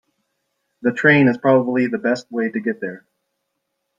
The 0.81 0.93
train 0.93 1.27
is 1.27 1.37
probably 1.37 1.85
the 1.85 1.99
best 1.99 2.25
way 2.31 2.49
to 2.49 2.59
get 2.59 2.81
there. 2.81 3.05